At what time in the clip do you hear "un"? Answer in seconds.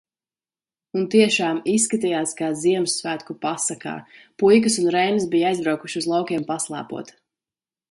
0.99-1.03, 4.85-4.91